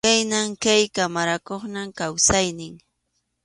[0.05, 2.73] Khaynam kay qamarakunap kawsaynin.